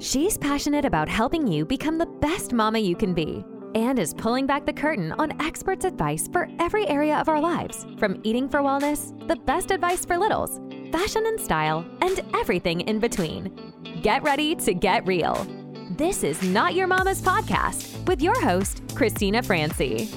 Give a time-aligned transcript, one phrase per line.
[0.00, 4.46] She's passionate about helping you become the best mama you can be and is pulling
[4.46, 8.60] back the curtain on experts' advice for every area of our lives from eating for
[8.60, 10.58] wellness, the best advice for littles,
[10.90, 13.52] fashion and style, and everything in between.
[14.00, 15.46] Get ready to get real.
[15.90, 20.08] This is Not Your Mama's Podcast with your host, Christina Francy.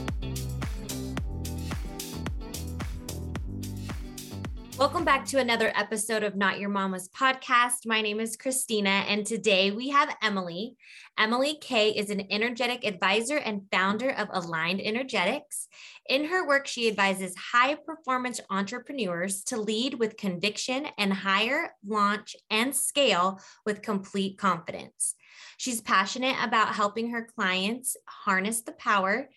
[4.83, 7.85] Welcome back to another episode of Not Your Mama's podcast.
[7.85, 10.75] My name is Christina, and today we have Emily.
[11.17, 15.69] Emily Kay is an energetic advisor and founder of Aligned Energetics.
[16.09, 22.35] In her work, she advises high performance entrepreneurs to lead with conviction and hire, launch,
[22.51, 25.15] and scale with complete confidence.
[25.55, 29.29] She's passionate about helping her clients harness the power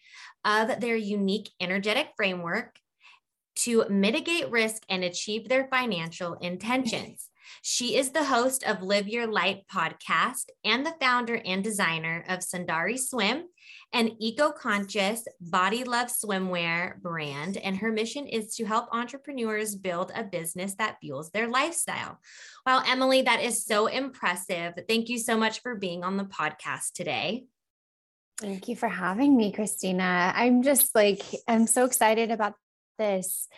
[0.44, 2.80] of their unique energetic framework
[3.56, 7.30] to mitigate risk and achieve their financial intentions.
[7.62, 12.40] She is the host of Live Your Light podcast and the founder and designer of
[12.40, 13.44] Sundari Swim,
[13.92, 17.56] an eco conscious body love swimwear brand.
[17.56, 22.20] And her mission is to help entrepreneurs build a business that fuels their lifestyle.
[22.66, 24.74] Wow, Emily, that is so impressive.
[24.88, 27.46] Thank you so much for being on the podcast today.
[28.38, 30.32] Thank you for having me, Christina.
[30.34, 32.54] I'm just like, I'm so excited about
[32.98, 33.48] this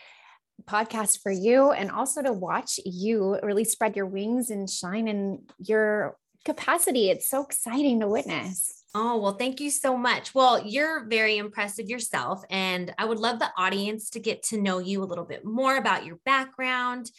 [0.64, 5.42] podcast for you and also to watch you really spread your wings and shine in
[5.58, 7.10] your capacity.
[7.10, 8.78] It's so exciting to witness.
[8.94, 10.34] Oh, well, thank you so much.
[10.34, 12.42] Well, you're very impressive yourself.
[12.50, 15.76] And I would love the audience to get to know you a little bit more
[15.76, 17.10] about your background.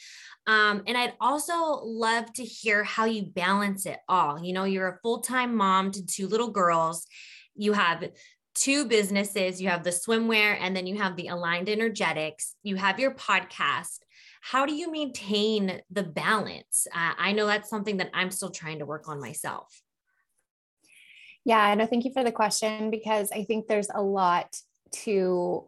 [0.48, 4.44] Um, and I'd also love to hear how you balance it all.
[4.44, 7.06] You know, you're a full time mom to two little girls,
[7.56, 8.04] you have
[8.60, 9.62] two businesses.
[9.62, 12.56] You have the swimwear and then you have the aligned energetics.
[12.64, 14.00] You have your podcast.
[14.42, 16.88] How do you maintain the balance?
[16.94, 19.82] Uh, i know that's something that i'm still trying to work on myself.
[21.46, 24.56] Yeah no thank you for the question because i think there's a lot
[24.92, 25.66] to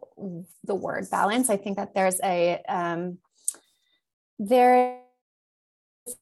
[0.64, 1.50] the word balance.
[1.50, 3.18] I think that there's a um,
[4.38, 4.98] there's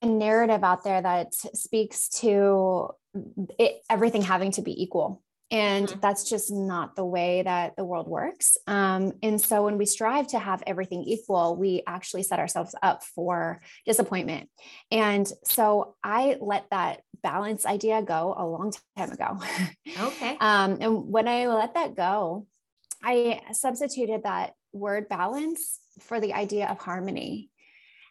[0.03, 2.91] a narrative out there that speaks to
[3.59, 6.01] it, everything having to be equal and mm-hmm.
[6.01, 8.57] that's just not the way that the world works.
[8.67, 13.03] Um, and so when we strive to have everything equal, we actually set ourselves up
[13.03, 14.49] for disappointment.
[14.91, 19.39] And so I let that balance idea go a long time ago.
[20.01, 20.37] Okay.
[20.41, 22.47] um, and when I let that go,
[23.03, 27.51] I substituted that word balance for the idea of harmony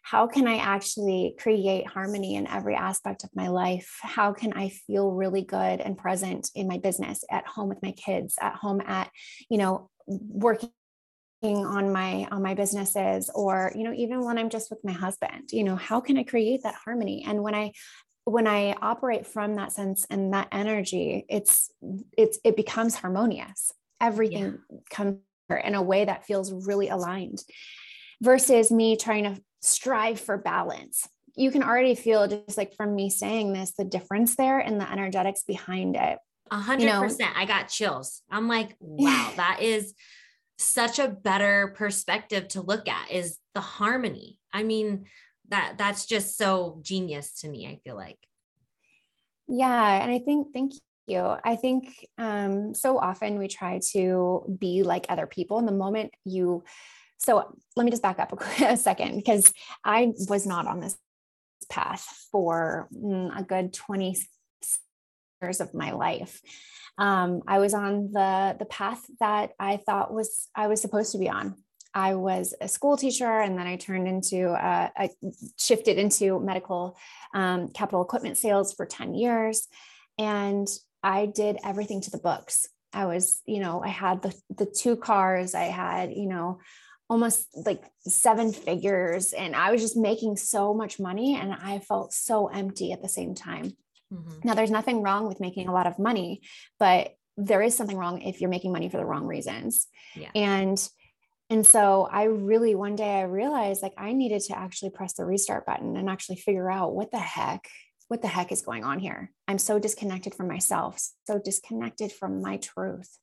[0.02, 3.98] how can I actually create harmony in every aspect of my life?
[4.02, 7.92] How can I feel really good and present in my business, at home with my
[7.92, 9.10] kids, at home at,
[9.48, 10.70] you know, working
[11.42, 15.50] on my on my businesses or you know even when i'm just with my husband
[15.52, 17.72] you know how can i create that harmony and when i
[18.24, 21.70] when i operate from that sense and that energy it's
[22.16, 23.72] it's it becomes harmonious
[24.02, 24.78] everything yeah.
[24.90, 25.18] comes
[25.64, 27.42] in a way that feels really aligned
[28.22, 31.08] versus me trying to strive for balance.
[31.36, 34.90] You can already feel just like from me saying this, the difference there and the
[34.90, 36.18] energetics behind it.
[36.50, 37.32] A hundred percent.
[37.36, 38.22] I got chills.
[38.30, 39.94] I'm like, wow, that is
[40.58, 44.38] such a better perspective to look at is the harmony.
[44.52, 45.06] I mean,
[45.48, 48.18] that that's just so genius to me, I feel like.
[49.48, 50.02] Yeah.
[50.02, 50.72] And I think, thank
[51.06, 51.34] you.
[51.44, 55.58] I think um, so often we try to be like other people.
[55.58, 56.62] And the moment you
[57.20, 59.52] so let me just back up a, a second because
[59.84, 60.96] I was not on this
[61.68, 64.16] path for mm, a good 20
[65.40, 66.40] years of my life.
[66.98, 71.18] Um, I was on the the path that I thought was I was supposed to
[71.18, 71.54] be on.
[71.94, 75.10] I was a school teacher, and then I turned into uh, I
[75.58, 76.98] shifted into medical
[77.32, 79.66] um, capital equipment sales for ten years,
[80.18, 80.68] and
[81.02, 82.66] I did everything to the books.
[82.92, 85.54] I was, you know, I had the the two cars.
[85.54, 86.58] I had, you know,
[87.10, 92.14] almost like seven figures and I was just making so much money and I felt
[92.14, 93.72] so empty at the same time.
[94.14, 94.38] Mm-hmm.
[94.44, 96.42] Now there's nothing wrong with making a lot of money,
[96.78, 99.88] but there is something wrong if you're making money for the wrong reasons.
[100.14, 100.30] Yeah.
[100.36, 100.88] And
[101.50, 105.24] and so I really one day I realized like I needed to actually press the
[105.24, 107.68] restart button and actually figure out what the heck
[108.06, 109.30] what the heck is going on here?
[109.46, 113.16] I'm so disconnected from myself, so disconnected from my truth.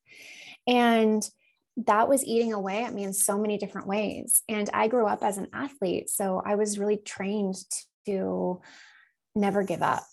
[0.66, 1.30] And
[1.86, 4.42] that was eating away at me in so many different ways.
[4.50, 6.10] And I grew up as an athlete.
[6.10, 7.56] So I was really trained
[8.08, 8.62] to
[9.36, 10.04] never give up,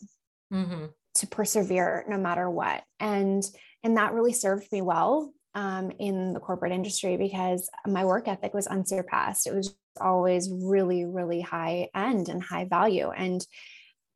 [0.52, 0.87] mm-hmm.
[1.14, 2.84] to persevere no matter what.
[3.00, 3.43] And,
[3.82, 8.52] and that really served me well um, in the corporate industry because my work ethic
[8.52, 9.46] was unsurpassed.
[9.46, 13.10] It was always really, really high end and high value.
[13.10, 13.44] And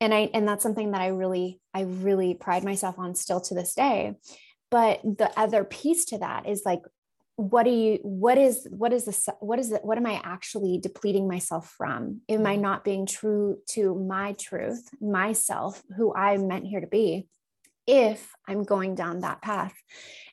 [0.01, 3.53] and i and that's something that i really i really pride myself on still to
[3.53, 4.15] this day
[4.71, 6.81] but the other piece to that is like
[7.39, 10.77] what do you what is what is this what is it what am i actually
[10.77, 12.61] depleting myself from am i mm-hmm.
[12.61, 17.25] not being true to my truth myself who i'm meant here to be
[17.87, 19.73] if i'm going down that path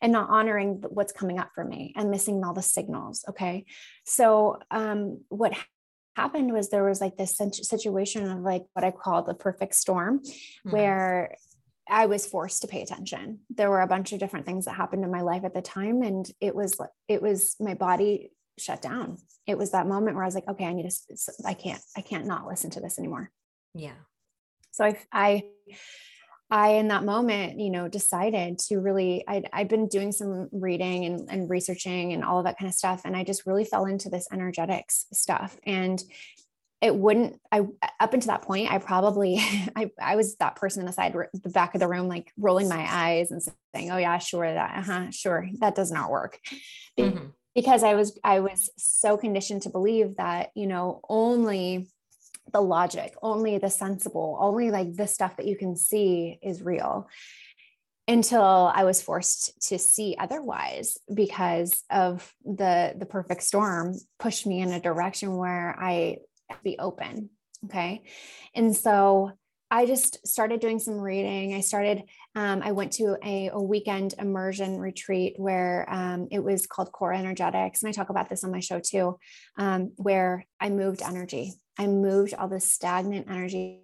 [0.02, 3.64] and not honoring what's coming up for me and missing all the signals okay
[4.04, 5.56] so um what
[6.16, 10.20] happened was there was like this situation of like what I call the perfect storm,
[10.20, 10.70] mm-hmm.
[10.70, 11.36] where
[11.88, 13.40] I was forced to pay attention.
[13.50, 16.02] There were a bunch of different things that happened in my life at the time,
[16.02, 16.76] and it was
[17.08, 19.18] it was my body shut down.
[19.46, 22.00] It was that moment where I was like, okay, I need to, I can't, I
[22.00, 23.30] can't not listen to this anymore.
[23.74, 23.92] Yeah.
[24.72, 25.44] So I, I
[26.48, 31.04] I, in that moment, you know, decided to really, I'd, I'd been doing some reading
[31.04, 33.02] and, and researching and all of that kind of stuff.
[33.04, 35.58] And I just really fell into this energetics stuff.
[35.64, 36.00] And
[36.80, 37.62] it wouldn't, I,
[38.00, 39.36] up until that point, I probably,
[39.76, 42.68] I, I was that person in the side, the back of the room, like rolling
[42.68, 43.42] my eyes and
[43.74, 44.52] saying, oh yeah, sure.
[44.52, 45.48] That, uh-huh, sure.
[45.60, 46.38] That does not work.
[46.98, 47.26] Mm-hmm.
[47.54, 51.88] Because I was, I was so conditioned to believe that, you know, only
[52.52, 57.08] the logic, only the sensible, only like the stuff that you can see is real
[58.08, 64.60] until I was forced to see otherwise because of the the perfect storm pushed me
[64.60, 66.18] in a direction where I
[66.62, 67.30] be open.
[67.64, 68.02] Okay.
[68.54, 69.32] And so
[69.70, 71.54] I just started doing some reading.
[71.54, 72.04] I started,
[72.36, 77.12] um, I went to a, a, weekend immersion retreat where um, it was called Core
[77.12, 77.82] Energetics.
[77.82, 79.18] And I talk about this on my show too,
[79.58, 81.54] um, where I moved energy.
[81.78, 83.80] I moved all this stagnant energy.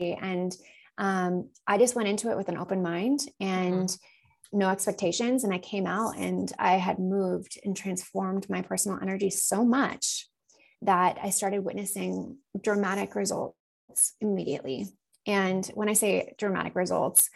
[0.00, 0.56] And
[0.96, 4.58] um, I just went into it with an open mind and mm-hmm.
[4.58, 5.44] no expectations.
[5.44, 10.26] And I came out and I had moved and transformed my personal energy so much
[10.82, 13.56] that I started witnessing dramatic results
[14.20, 14.86] immediately.
[15.26, 17.30] And when I say dramatic results,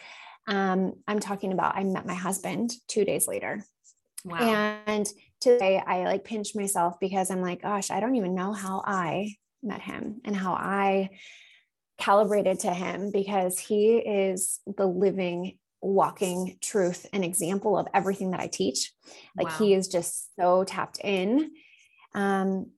[0.47, 3.63] um, I'm talking about I met my husband two days later.
[4.25, 4.79] Wow.
[4.87, 5.07] And
[5.41, 9.35] today I like pinch myself because I'm like, gosh, I don't even know how I
[9.61, 11.09] met him and how I
[11.97, 18.39] calibrated to him because he is the living walking truth and example of everything that
[18.39, 18.91] I teach.
[19.37, 19.57] Like wow.
[19.57, 21.51] he is just so tapped in.
[22.15, 22.71] Um,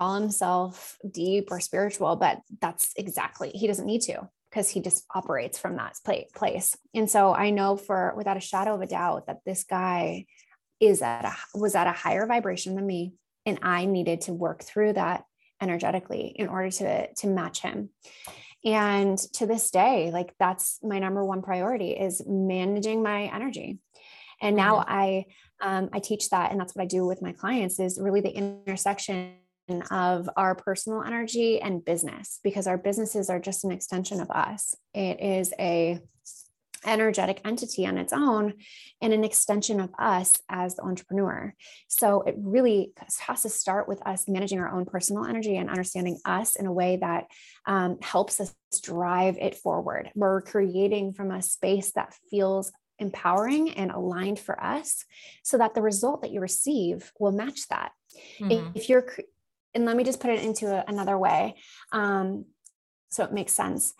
[0.00, 5.04] call himself deep or spiritual, but that's exactly, he doesn't need to because he just
[5.14, 5.96] operates from that
[6.34, 6.76] place.
[6.94, 10.26] And so I know for without a shadow of a doubt that this guy
[10.80, 13.12] is at a was at a higher vibration than me
[13.44, 15.24] and I needed to work through that
[15.60, 17.90] energetically in order to to match him
[18.64, 23.78] and to this day like that's my number one priority is managing my energy
[24.40, 24.92] and now mm-hmm.
[24.92, 25.24] i
[25.60, 28.30] um, i teach that and that's what i do with my clients is really the
[28.30, 29.32] intersection
[29.90, 34.74] of our personal energy and business because our businesses are just an extension of us
[34.94, 36.00] it is a
[36.84, 38.54] energetic entity on its own
[39.00, 41.54] and an extension of us as the entrepreneur.
[41.88, 42.92] So it really
[43.26, 46.72] has to start with us managing our own personal energy and understanding us in a
[46.72, 47.26] way that
[47.66, 50.10] um, helps us drive it forward.
[50.14, 55.04] We're creating from a space that feels empowering and aligned for us
[55.42, 57.92] so that the result that you receive will match that.
[58.40, 58.72] Mm-hmm.
[58.74, 59.06] If you're,
[59.74, 61.54] and let me just put it into a, another way
[61.92, 62.44] um,
[63.10, 63.94] so it makes sense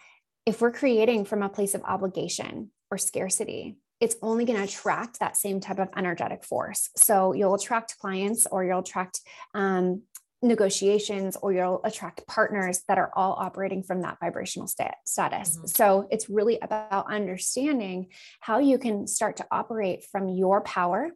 [0.47, 5.21] if we're creating from a place of obligation or scarcity, it's only going to attract
[5.21, 6.91] that same type of energetic force.
[6.97, 9.21] So you'll attract clients or you'll attract
[9.55, 10.03] um,
[10.43, 15.57] negotiations or you'll attract partners that are all operating from that vibrational stat- status.
[15.57, 15.67] Mm-hmm.
[15.67, 18.09] So it's really about understanding
[18.41, 21.11] how you can start to operate from your power.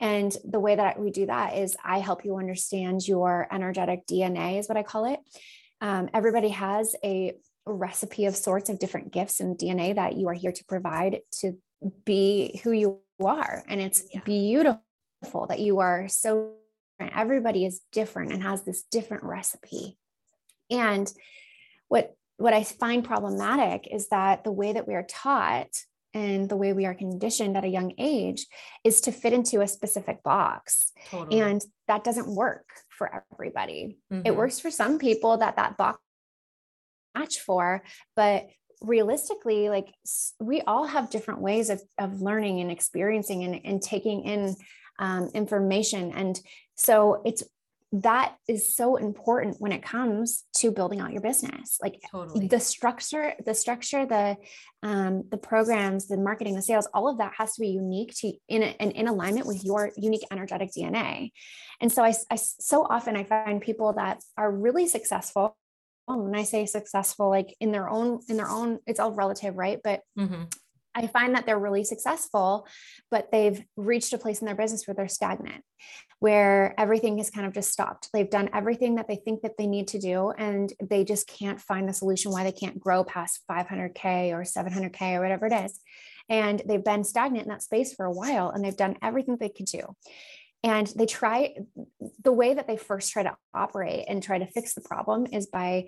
[0.00, 4.58] And the way that we do that is I help you understand your energetic DNA,
[4.58, 5.20] is what I call it.
[5.80, 7.34] Um, everybody has a
[7.66, 11.58] recipe of sorts of different gifts and DNA that you are here to provide to
[12.04, 13.64] be who you are.
[13.68, 14.20] And it's yeah.
[14.24, 16.52] beautiful that you are so
[17.00, 19.96] everybody is different and has this different recipe.
[20.70, 21.12] And
[21.88, 25.84] what what I find problematic is that the way that we are taught
[26.18, 28.46] and the way we are conditioned at a young age
[28.82, 30.92] is to fit into a specific box.
[31.10, 31.40] Totally.
[31.40, 33.98] And that doesn't work for everybody.
[34.12, 34.26] Mm-hmm.
[34.26, 35.98] It works for some people that that box
[37.16, 37.82] match for
[38.14, 38.46] but
[38.80, 39.88] realistically like
[40.40, 44.54] we all have different ways of, of learning and experiencing and, and taking in
[45.00, 46.40] um, information and
[46.76, 47.42] so it's
[47.90, 52.46] that is so important when it comes to building out your business like totally.
[52.46, 54.36] the structure the structure the
[54.82, 58.32] um, the programs the marketing the sales all of that has to be unique to
[58.48, 61.30] in and in alignment with your unique energetic dna
[61.80, 65.56] and so I, I so often i find people that are really successful
[66.16, 69.78] when I say successful, like in their own, in their own, it's all relative, right?
[69.84, 70.44] But mm-hmm.
[70.94, 72.66] I find that they're really successful,
[73.10, 75.62] but they've reached a place in their business where they're stagnant,
[76.18, 78.08] where everything has kind of just stopped.
[78.12, 81.60] They've done everything that they think that they need to do, and they just can't
[81.60, 85.78] find the solution why they can't grow past 500K or 700K or whatever it is.
[86.28, 89.48] And they've been stagnant in that space for a while, and they've done everything they
[89.48, 89.94] could do.
[90.64, 91.54] And they try
[92.22, 95.46] the way that they first try to operate and try to fix the problem is
[95.46, 95.86] by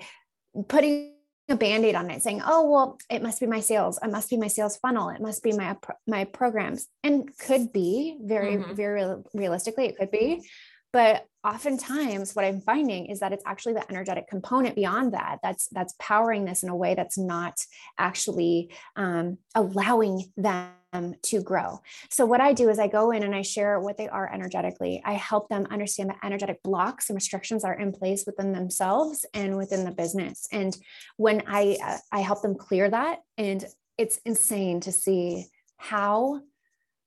[0.69, 1.15] putting
[1.49, 3.99] a band-aid on it saying oh well it must be my sales.
[4.03, 5.09] It must be my sales funnel.
[5.09, 6.87] It must be my my programs.
[7.03, 8.75] And could be very mm-hmm.
[8.75, 10.49] very realistically it could be.
[10.93, 15.69] But oftentimes what i'm finding is that it's actually the energetic component beyond that that's
[15.69, 17.59] that's powering this in a way that's not
[17.99, 21.81] actually um, allowing them to grow.
[22.11, 25.03] So what i do is i go in and i share what they are energetically.
[25.05, 29.57] I help them understand the energetic blocks and restrictions are in place within themselves and
[29.57, 30.47] within the business.
[30.51, 30.77] And
[31.17, 33.65] when i uh, i help them clear that and
[33.99, 36.41] it's insane to see how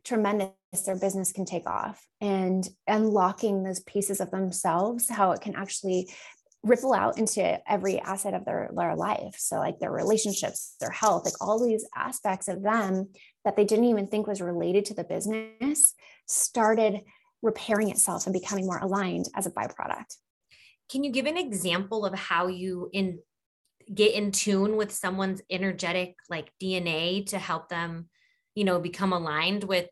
[0.03, 0.51] tremendous
[0.85, 6.09] their business can take off and unlocking those pieces of themselves, how it can actually
[6.63, 9.35] ripple out into every asset of their, their life.
[9.37, 13.09] So, like their relationships, their health, like all these aspects of them
[13.45, 15.93] that they didn't even think was related to the business
[16.25, 17.01] started
[17.41, 20.15] repairing itself and becoming more aligned as a byproduct.
[20.89, 23.19] Can you give an example of how you in
[23.93, 28.09] get in tune with someone's energetic like DNA to help them,
[28.55, 29.89] you know, become aligned with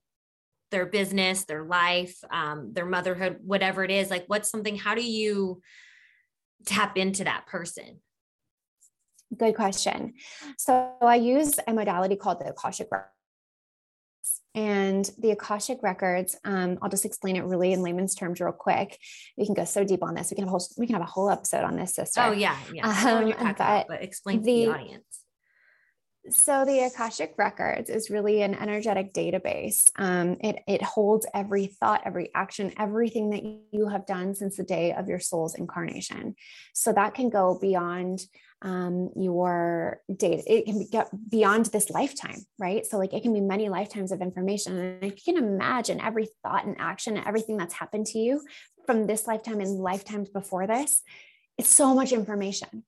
[0.72, 4.10] their business, their life, um, their motherhood, whatever it is?
[4.10, 5.62] Like, what's something, how do you
[6.66, 8.00] tap into that person?
[9.38, 10.16] Good question.
[10.58, 13.12] So I use a modality called the Akashic Records.
[14.54, 19.00] And the Akashic Records, um, I'll just explain it really in layman's terms real quick.
[19.38, 20.30] We can go so deep on this.
[20.30, 22.20] We can have a whole, we can have a whole episode on this, sister.
[22.20, 22.86] Oh yeah, yeah.
[22.86, 25.21] Um, but, about, but explain the, to the audience
[26.30, 29.90] so the Akashic Records is really an energetic database.
[29.96, 34.64] Um, it, it holds every thought, every action, everything that you have done since the
[34.64, 36.36] day of your soul's incarnation.
[36.74, 38.26] So that can go beyond
[38.62, 40.44] um, your data.
[40.46, 42.86] It can get beyond this lifetime, right?
[42.86, 44.78] So like it can be many lifetimes of information.
[44.78, 48.42] And you can imagine every thought and action everything that's happened to you
[48.86, 51.02] from this lifetime and lifetimes before this.
[51.58, 52.84] It's so much information.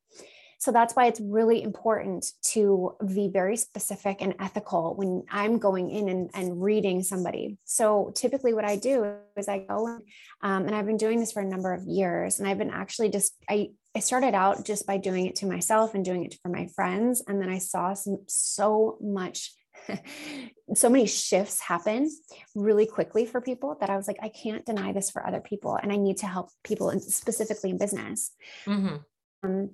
[0.64, 5.90] So that's why it's really important to be very specific and ethical when I'm going
[5.90, 7.58] in and, and reading somebody.
[7.66, 10.02] So typically, what I do is I go and,
[10.42, 13.10] um, and I've been doing this for a number of years, and I've been actually
[13.10, 16.48] just I I started out just by doing it to myself and doing it for
[16.48, 19.52] my friends, and then I saw some so much
[20.76, 22.10] so many shifts happen
[22.56, 25.76] really quickly for people that I was like, I can't deny this for other people.
[25.76, 28.32] And I need to help people specifically in business.
[28.66, 28.96] Mm-hmm.
[29.44, 29.72] Um,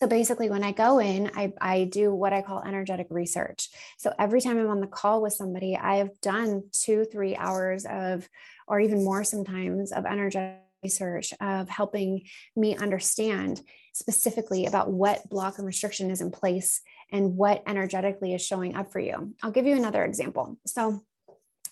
[0.00, 3.68] so basically, when I go in, I, I do what I call energetic research.
[3.98, 7.84] So every time I'm on the call with somebody, I have done two, three hours
[7.84, 8.26] of,
[8.66, 12.22] or even more sometimes, of energetic research of helping
[12.56, 13.60] me understand
[13.92, 16.80] specifically about what block and restriction is in place
[17.12, 19.34] and what energetically is showing up for you.
[19.42, 20.56] I'll give you another example.
[20.66, 21.02] So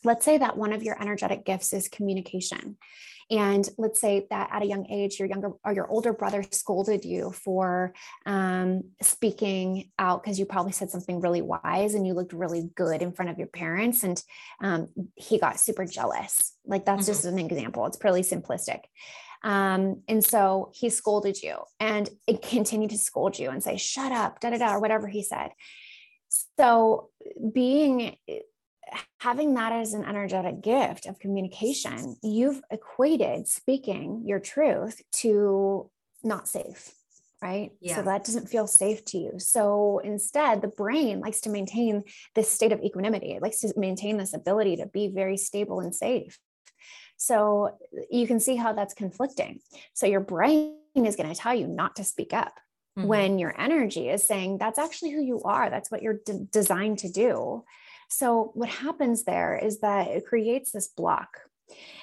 [0.05, 2.77] let's say that one of your energetic gifts is communication
[3.31, 7.05] and let's say that at a young age, your younger or your older brother scolded
[7.05, 7.93] you for
[8.25, 13.03] um, speaking out because you probably said something really wise and you looked really good
[13.03, 14.23] in front of your parents, and
[14.63, 16.55] um, he got super jealous.
[16.65, 17.13] Like that's mm-hmm.
[17.13, 17.87] just an example.
[17.87, 18.81] It's pretty simplistic.
[19.45, 24.11] Um, and so he scolded you and it continued to scold you and say, shut
[24.11, 25.51] up, da da da, or whatever he said.
[26.59, 27.11] So
[27.53, 28.17] being
[29.21, 35.91] having that as an energetic gift of communication, you've equated speaking your truth to
[36.23, 36.93] not safe,
[37.43, 37.73] right?
[37.81, 37.97] Yeah.
[37.97, 39.33] So that doesn't feel safe to you.
[39.39, 42.05] So instead, the brain likes to maintain
[42.35, 43.33] this state of equanimity.
[43.33, 46.39] It likes to maintain this ability to be very stable and safe.
[47.17, 47.77] So
[48.11, 49.61] you can see how that's conflicting.
[49.93, 52.55] So your brain is going to tell you not to speak up.
[52.97, 53.09] Mm-hmm.
[53.09, 56.99] When your energy is saying that's actually who you are, that's what you're d- designed
[57.01, 57.65] to do
[58.09, 61.29] so, what happens there is that it creates this block.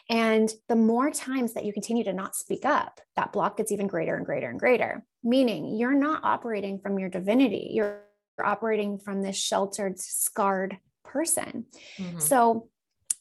[0.10, 3.88] And the more times that you continue to not speak up, that block gets even
[3.88, 7.72] greater and greater and greater, meaning you're not operating from your divinity.
[7.74, 8.02] You're
[8.44, 11.66] operating from this sheltered, scarred person.
[11.98, 12.20] Mm-hmm.
[12.20, 12.70] So,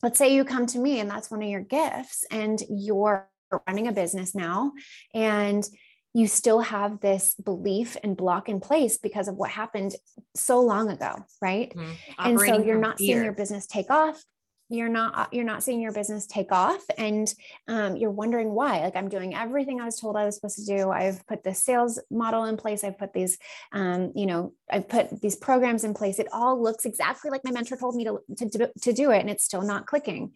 [0.02, 3.28] let's say you come to me and that's one of your gifts, and you're
[3.66, 4.72] running a business now,
[5.14, 5.66] and
[6.14, 9.96] you still have this belief and block in place because of what happened
[10.36, 11.74] so long ago, right?
[11.74, 11.92] Mm-hmm.
[12.18, 13.06] And so you're not fear.
[13.16, 14.22] seeing your business take off.
[14.70, 17.34] you're not uh, you're not seeing your business take off and
[17.68, 20.64] um, you're wondering why like i'm doing everything i was told i was supposed to
[20.64, 23.36] do i've put the sales model in place i've put these
[23.72, 27.50] um, you know i've put these programs in place it all looks exactly like my
[27.50, 30.32] mentor told me to, to, to do it and it's still not clicking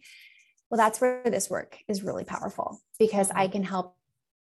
[0.69, 3.53] well that's where this work is really powerful because i mm-hmm.
[3.53, 3.95] can help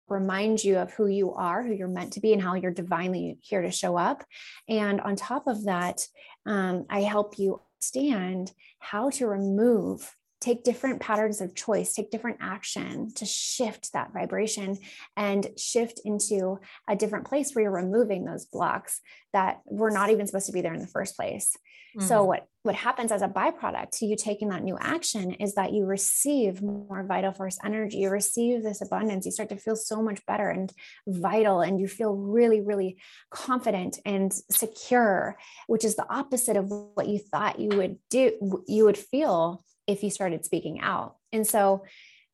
[0.09, 3.37] remind you of who you are, who you're meant to be, and how you're divinely
[3.41, 4.23] here to show up.
[4.67, 6.01] And on top of that,
[6.45, 12.37] um, I help you understand how to remove take different patterns of choice, take different
[12.39, 14.77] action to shift that vibration
[15.15, 19.01] and shift into a different place where you're removing those blocks
[19.33, 21.55] that were not even supposed to be there in the first place.
[21.97, 22.07] Mm-hmm.
[22.07, 25.71] So what what happens as a byproduct to you taking that new action is that
[25.71, 30.01] you receive more vital force energy, you receive this abundance, you start to feel so
[30.03, 30.73] much better and
[31.07, 32.97] vital and you feel really really
[33.31, 38.85] confident and secure, which is the opposite of what you thought you would do you
[38.85, 41.15] would feel if you started speaking out.
[41.31, 41.83] And so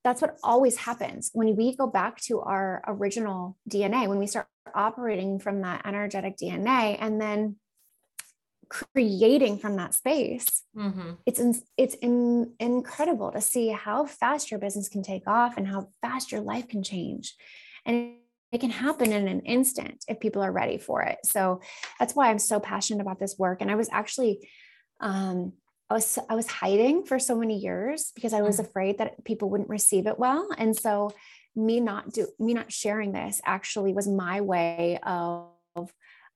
[0.03, 4.47] that's what always happens when we go back to our original DNA, when we start
[4.75, 7.55] operating from that energetic DNA and then
[8.69, 10.63] creating from that space.
[10.75, 11.11] Mm-hmm.
[11.25, 15.67] It's in, it's in, incredible to see how fast your business can take off and
[15.67, 17.35] how fast your life can change.
[17.85, 18.15] And
[18.51, 21.19] it can happen in an instant if people are ready for it.
[21.23, 21.61] So
[21.99, 23.61] that's why I'm so passionate about this work.
[23.61, 24.47] And I was actually
[24.99, 25.53] um,
[25.93, 28.65] I was I was hiding for so many years because I was mm.
[28.65, 30.49] afraid that people wouldn't receive it well.
[30.57, 31.13] And so
[31.55, 35.51] me not do me not sharing this actually was my way of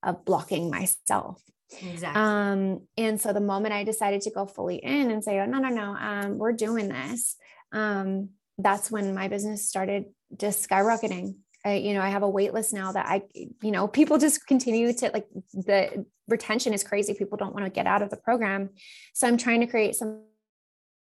[0.02, 1.42] of blocking myself.
[1.82, 2.22] Exactly.
[2.22, 5.58] Um, and so the moment I decided to go fully in and say, oh, no,
[5.58, 7.36] no, no, um, we're doing this,
[7.72, 11.34] um, that's when my business started just skyrocketing.
[11.68, 14.46] I, you know, I have a wait list now that I, you know, people just
[14.46, 17.14] continue to like the retention is crazy.
[17.14, 18.70] People don't want to get out of the program.
[19.14, 20.22] So I'm trying to create some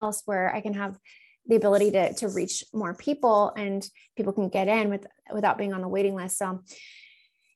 [0.02, 0.98] else where I can have
[1.46, 5.72] the ability to, to reach more people and people can get in with without being
[5.72, 6.38] on the waiting list.
[6.38, 6.60] So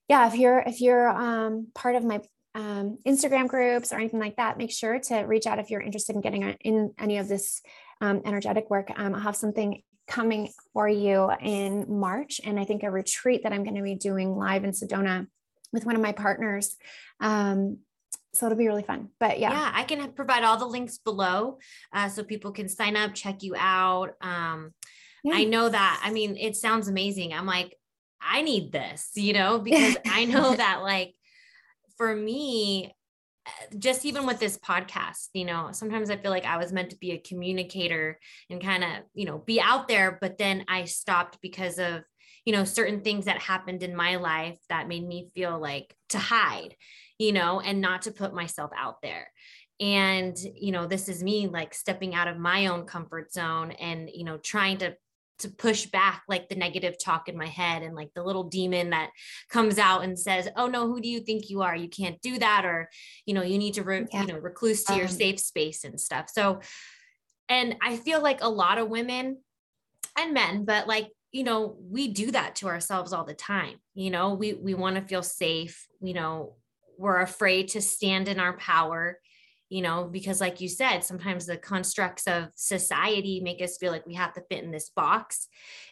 [0.08, 2.20] yeah, if you're if you're um, part of my
[2.54, 6.16] um, Instagram groups or anything like that, make sure to reach out if you're interested
[6.16, 7.62] in getting in any of this
[8.00, 8.90] um, energetic work.
[8.96, 12.40] Um, I'll have something coming for you in March.
[12.44, 15.26] And I think a retreat that I'm going to be doing live in Sedona
[15.72, 16.76] with one of my partners.
[17.20, 17.78] Um,
[18.34, 19.08] so it'll be really fun.
[19.18, 19.52] But yeah.
[19.52, 21.58] Yeah, I can provide all the links below
[21.92, 24.14] uh, so people can sign up, check you out.
[24.20, 24.74] Um,
[25.24, 25.34] yeah.
[25.34, 27.32] I know that, I mean, it sounds amazing.
[27.32, 27.76] I'm like,
[28.20, 31.14] I need this, you know, because I know that like
[31.96, 32.94] for me,
[33.78, 36.98] just even with this podcast, you know, sometimes I feel like I was meant to
[36.98, 41.38] be a communicator and kind of, you know, be out there, but then I stopped
[41.40, 42.02] because of,
[42.44, 46.18] you know, certain things that happened in my life that made me feel like to
[46.18, 46.74] hide,
[47.18, 49.28] you know, and not to put myself out there.
[49.80, 54.10] And, you know, this is me like stepping out of my own comfort zone and,
[54.12, 54.94] you know, trying to
[55.40, 58.90] to push back like the negative talk in my head and like the little demon
[58.90, 59.10] that
[59.48, 61.74] comes out and says oh no who do you think you are?
[61.74, 62.88] You can't do that or
[63.26, 64.22] you know you need to re- yeah.
[64.22, 66.30] you know recluse to um, your safe space and stuff.
[66.32, 66.60] So
[67.50, 69.36] and i feel like a lot of women
[70.16, 74.10] and men but like you know we do that to ourselves all the time you
[74.10, 74.32] know?
[74.34, 76.54] We we want to feel safe you know?
[76.96, 79.18] We're afraid to stand in our power
[79.70, 84.06] you know, because like you said, sometimes the constructs of society make us feel like
[84.06, 85.48] we have to fit in this box.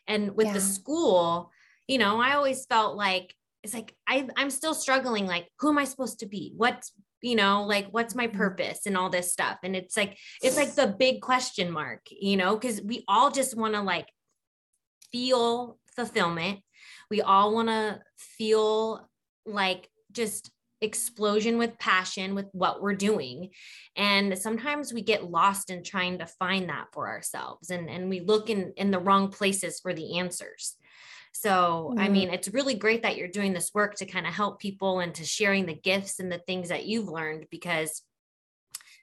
[0.06, 0.52] And with yeah.
[0.54, 1.50] the school,
[1.86, 5.26] you know, I always felt like it's like I, I'm still struggling.
[5.26, 6.52] Like, who am I supposed to be?
[6.56, 8.36] What's you know, like what's my mm-hmm.
[8.36, 9.58] purpose and all this stuff.
[9.62, 13.56] And it's like, it's like the big question mark, you know, because we all just
[13.56, 14.08] want to like
[15.10, 16.60] feel fulfillment.
[17.10, 19.08] We all want to feel
[19.46, 23.50] like just explosion with passion with what we're doing.
[23.96, 28.20] And sometimes we get lost in trying to find that for ourselves and and we
[28.20, 30.76] look in in the wrong places for the answers.
[31.32, 31.98] So mm-hmm.
[32.00, 35.00] i mean it's really great that you're doing this work to kind of help people
[35.00, 38.02] and to sharing the gifts and the things that you've learned because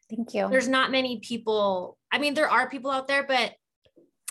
[0.09, 0.49] thank you.
[0.49, 3.53] there's not many people i mean there are people out there but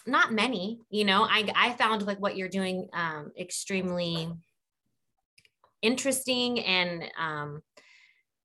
[0.06, 1.24] not many you know?
[1.24, 4.28] I i found like what you're doing um extremely
[5.84, 7.60] interesting and um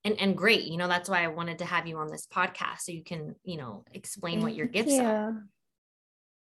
[0.03, 2.79] and and great you know that's why i wanted to have you on this podcast
[2.81, 5.01] so you can you know explain Thank what your gifts you.
[5.01, 5.45] are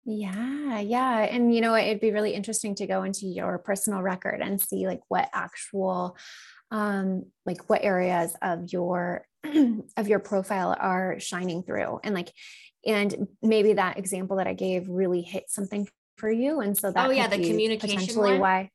[0.05, 4.41] yeah yeah and you know it'd be really interesting to go into your personal record
[4.43, 6.17] and see like what actual
[6.71, 9.27] um like what areas of your
[9.97, 12.33] of your profile are shining through and like
[12.85, 17.07] and maybe that example that i gave really hit something for you and so that
[17.07, 18.41] oh yeah the communication potentially one?
[18.41, 18.71] why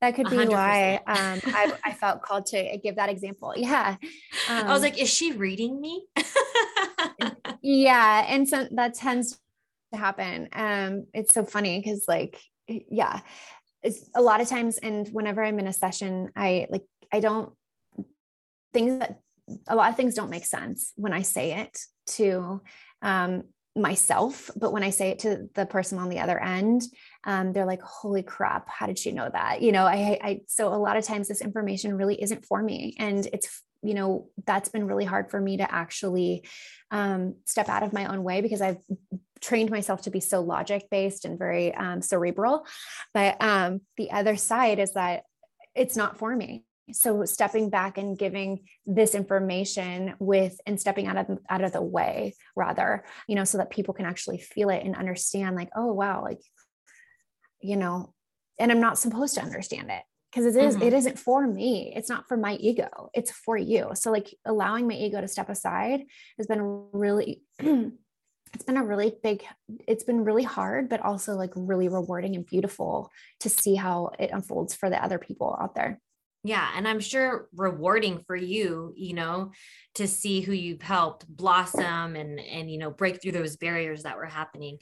[0.00, 0.50] that could be 100%.
[0.50, 3.52] why um, I, I, felt called to give that example.
[3.56, 3.96] Yeah.
[4.48, 6.06] Um, I was um like, is she reading me?
[7.62, 8.24] yeah.
[8.28, 9.38] And so that tends
[9.92, 10.48] to happen.
[10.52, 13.20] Um, it's so funny because like, yeah,
[13.82, 14.78] it's a lot of times.
[14.78, 17.52] And whenever I'm in a session, I like, I don't
[18.72, 19.20] things that
[19.66, 22.60] a lot of things don't make sense when I say it to
[23.02, 26.82] um, myself, but when I say it to the person on the other end,
[27.24, 28.68] um, they're like, "Holy crap!
[28.68, 31.40] How did she know that?" You know, I, I so a lot of times this
[31.40, 35.58] information really isn't for me, and it's you know that's been really hard for me
[35.58, 36.44] to actually
[36.90, 38.78] um, step out of my own way because I've
[39.40, 42.66] trained myself to be so logic based and very um, cerebral.
[43.14, 45.22] But um, the other side is that
[45.74, 51.16] it's not for me so stepping back and giving this information with and stepping out
[51.16, 54.84] of out of the way rather you know so that people can actually feel it
[54.84, 56.40] and understand like oh wow like
[57.60, 58.12] you know
[58.58, 60.84] and i'm not supposed to understand it because it is, mm-hmm.
[60.84, 64.86] it isn't for me it's not for my ego it's for you so like allowing
[64.86, 66.00] my ego to step aside
[66.36, 69.44] has been really it's been a really big
[69.86, 74.30] it's been really hard but also like really rewarding and beautiful to see how it
[74.30, 76.00] unfolds for the other people out there
[76.44, 76.70] yeah.
[76.76, 79.50] And I'm sure rewarding for you, you know,
[79.96, 84.16] to see who you've helped blossom and, and, you know, break through those barriers that
[84.16, 84.78] were happening.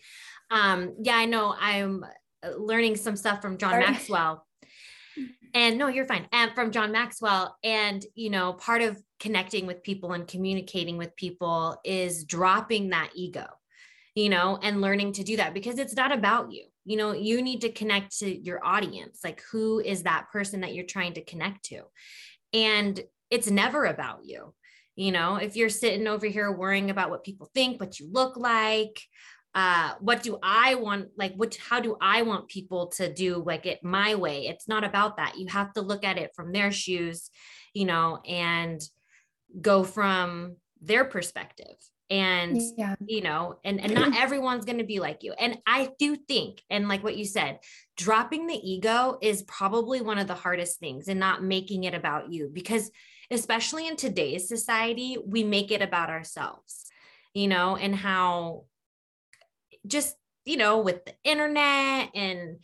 [0.51, 2.05] Um, yeah, I know I'm
[2.57, 4.47] learning some stuff from John Maxwell.
[5.55, 6.27] And no, you're fine.
[6.33, 7.57] And from John Maxwell.
[7.65, 13.11] And, you know, part of connecting with people and communicating with people is dropping that
[13.15, 13.47] ego,
[14.15, 17.43] you know, and learning to do that because it's not about you you know you
[17.43, 21.25] need to connect to your audience like who is that person that you're trying to
[21.25, 21.83] connect to
[22.55, 24.55] and it's never about you
[24.95, 28.37] you know if you're sitting over here worrying about what people think what you look
[28.37, 29.03] like
[29.57, 33.67] uh what do i want like what how do i want people to do like
[33.67, 34.47] it my way?
[34.47, 35.39] It's not about that.
[35.39, 37.31] You have to look at it from their shoes
[37.75, 38.81] you know and
[39.61, 41.77] go from their perspective.
[42.09, 42.95] And yeah.
[43.05, 45.33] you know and and not everyone's going to be like you.
[45.33, 47.59] And i do think and like what you said
[47.97, 52.31] dropping the ego is probably one of the hardest things and not making it about
[52.33, 52.93] you because
[53.31, 56.85] especially in today's society we make it about ourselves
[57.35, 58.63] you know and how
[59.87, 62.59] just you know with the internet and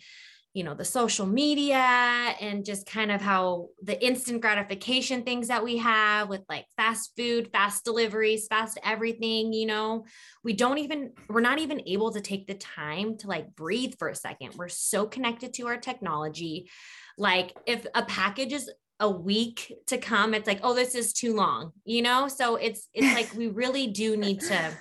[0.54, 5.64] you know the social media and just kind of how the instant gratification things that
[5.64, 10.04] we have with like fast food fast deliveries fast everything you know
[10.44, 14.08] we don't even we're not even able to take the time to like breathe for
[14.08, 14.54] a second.
[14.56, 16.70] We're so connected to our technology.
[17.16, 21.34] Like if a package is a week to come it's like oh this is too
[21.34, 22.28] long you know?
[22.28, 24.76] So it's it's like we really do need to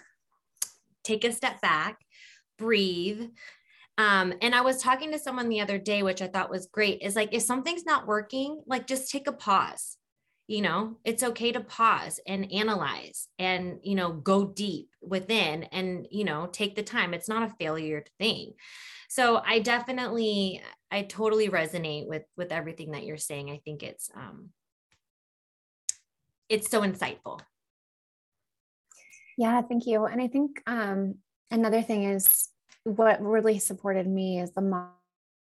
[1.03, 1.97] take a step back
[2.61, 3.29] breathe
[3.97, 7.01] um, and I was talking to someone the other day, which I thought was great,
[7.01, 9.97] is like if something's not working, like just take a pause.
[10.47, 16.07] You know, it's okay to pause and analyze and, you know, go deep within and,
[16.11, 17.13] you know, take the time.
[17.13, 18.53] It's not a failure thing.
[19.07, 23.49] So I definitely, I totally resonate with with everything that you're saying.
[23.49, 24.49] I think it's um
[26.49, 27.39] it's so insightful.
[29.37, 30.05] Yeah, thank you.
[30.05, 31.15] And I think um
[31.51, 32.49] another thing is
[32.83, 34.87] what really supported me is the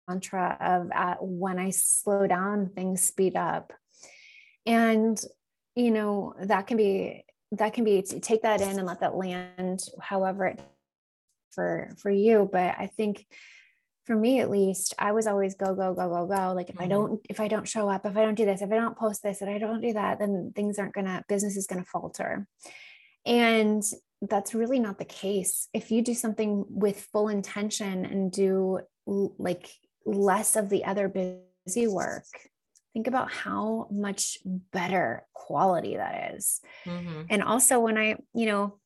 [0.08, 3.72] mantra of uh, when I slow down, things speed up.
[4.66, 5.20] And,
[5.76, 9.16] you know, that can be, that can be to take that in and let that
[9.16, 10.60] land however it
[11.52, 12.50] for, for you.
[12.52, 13.26] But I think
[14.06, 16.54] for me at least, I was always go, go, go, go, go.
[16.54, 16.84] Like if mm-hmm.
[16.84, 18.98] I don't, if I don't show up, if I don't do this, if I don't
[18.98, 22.48] post this, if I don't do that, then things aren't gonna, business is gonna falter.
[23.26, 23.84] And
[24.22, 25.68] that's really not the case.
[25.74, 29.70] If you do something with full intention and do like
[30.06, 31.08] less of the other
[31.66, 32.26] busy work,
[32.94, 36.62] think about how much better quality that is.
[36.86, 37.22] Mm-hmm.
[37.30, 38.78] And also, when I, you know,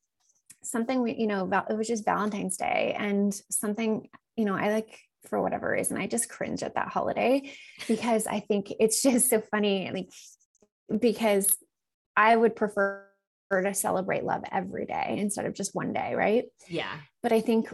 [0.62, 4.98] something we, you know, it was just Valentine's Day and something, you know, I like
[5.26, 7.52] for whatever reason, I just cringe at that holiday
[7.88, 9.90] because I think it's just so funny.
[9.92, 11.56] Like, because
[12.16, 13.06] I would prefer
[13.50, 16.44] to celebrate love every day instead of just one day right?
[16.68, 16.96] Yeah.
[17.22, 17.72] But i think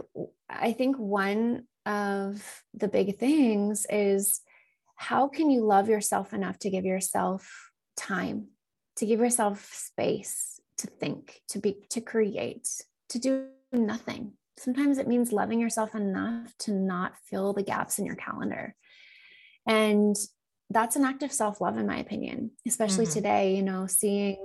[0.49, 4.41] i think one of the big things is
[4.95, 8.47] how can you love yourself enough to give yourself time
[8.95, 12.67] to give yourself space to think to be to create
[13.09, 14.33] to do nothing?
[14.57, 18.75] Sometimes it means loving yourself enough to not fill the gaps in your calendar.
[19.67, 20.15] And
[20.69, 23.13] that's an act of self-love in my opinion especially mm-hmm.
[23.13, 24.37] today you know seeing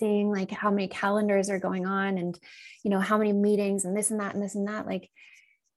[0.00, 2.38] seeing like how many calendars are going on and
[2.82, 5.08] you know how many meetings and this and that and this and that like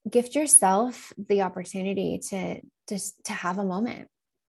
[0.10, 2.60] gift yourself the opportunity to
[2.90, 4.08] just to have a moment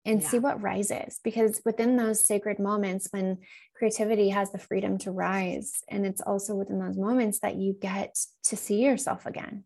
[0.05, 0.27] and Yeah.
[0.29, 3.37] see what rises because within those sacred moments when
[3.75, 8.17] creativity has the freedom to rise and it's also within those moments that you get
[8.45, 9.63] to see yourself again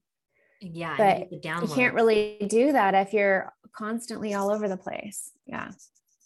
[0.60, 0.98] Yeah.
[0.98, 5.72] But the you can't really do that if you're constantly all over the place yeah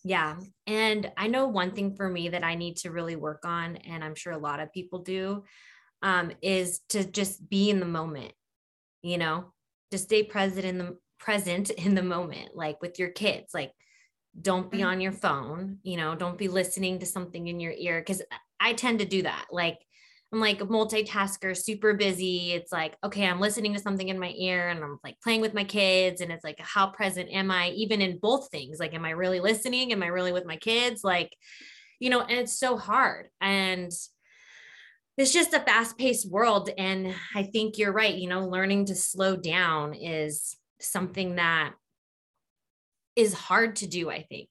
[0.06, 0.40] Yeah.
[0.68, 4.04] And I know one thing for me that I need to really work on, and
[4.04, 5.46] I'm sure a lot of people do,
[6.04, 8.34] um, is to just be in the moment,
[9.04, 9.54] you know,
[9.92, 13.54] to stay present in the present in the moment, like with your kids.
[13.54, 13.74] Like,
[14.42, 14.86] don't be Mhm.
[14.86, 18.04] on your phone, you know, don't be listening to something in your ear.
[18.04, 18.22] Cause
[18.60, 19.48] I tend to do that.
[19.52, 19.80] Like,
[20.34, 22.52] I'm like a multitasker, super busy.
[22.52, 25.54] It's like, okay, I'm listening to something in my ear and I'm like playing with
[25.54, 26.20] my kids.
[26.20, 28.80] And it's like, how present am I even in both things?
[28.80, 29.92] Like, am I really listening?
[29.92, 31.04] Am I really with my kids?
[31.04, 31.36] Like,
[32.00, 33.28] you know, and it's so hard.
[33.40, 33.92] And
[35.18, 36.70] it's just a fast paced world.
[36.78, 38.16] And I think you're right.
[38.16, 41.74] You know, learning to slow down is something that
[43.16, 44.50] is hard to do, I think.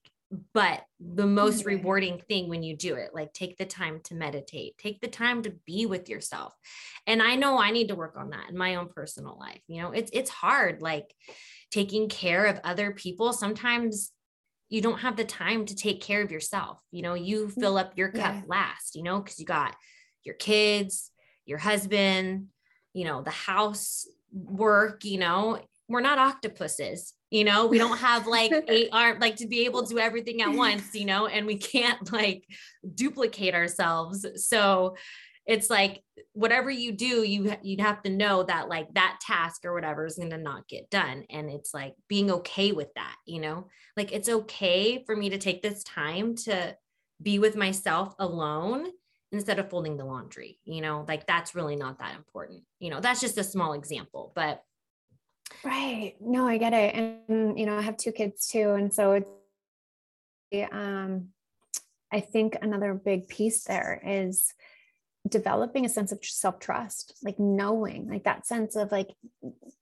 [0.53, 1.69] But the most Yeah.
[1.69, 5.43] rewarding thing when you do it, like take the time to meditate, take the time
[5.43, 6.53] to be with yourself.
[7.07, 9.61] And I know I need to work on that in my own personal life.
[9.67, 11.13] You know, it's it's hard like
[11.71, 13.33] taking care of other people.
[13.33, 14.11] Sometimes
[14.69, 16.81] you don't have the time to take care of yourself.
[16.91, 17.59] You know, you mm-hmm.
[17.59, 18.41] fill up your cup Yeah.
[18.47, 19.75] last, you know, because you got
[20.23, 21.11] your kids,
[21.45, 22.47] your husband,
[22.93, 28.27] you know, the house work, you know, we're not octopuses, you know, we don't have
[28.27, 31.45] like eight arm, like to be able to do everything at once, you know, and
[31.45, 32.43] we can't like
[32.93, 34.25] duplicate ourselves.
[34.47, 34.95] So
[35.45, 39.73] it's like whatever you do, you you'd have to know that like that task or
[39.73, 41.23] whatever is going to not get done.
[41.29, 45.37] And it's like being okay with that, you know, like it's okay for me to
[45.37, 46.75] take this time to
[47.21, 48.87] be with myself alone
[49.31, 52.63] instead of folding the laundry, you know, like that's really not that important.
[52.79, 54.63] You know, that's just a small example, but
[55.63, 56.15] Right.
[56.19, 56.95] No, I get it.
[56.95, 58.71] And, you know, I have two kids too.
[58.71, 61.29] And so it's, um,
[62.11, 64.53] I think another big piece there is
[65.27, 69.09] developing a sense of self trust, like knowing, like that sense of like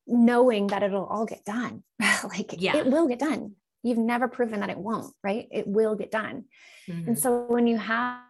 [0.07, 1.83] knowing that it'll all get done.
[2.23, 2.77] like Yeah.
[2.77, 3.55] it will get done.
[3.83, 5.47] You've never proven that it won't, right?
[5.51, 6.45] It will get done.
[6.87, 7.07] mhm.
[7.07, 8.21] And so when you have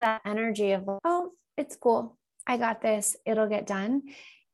[0.00, 4.02] that energy of, oh, it's cool, I got this, it'll get done,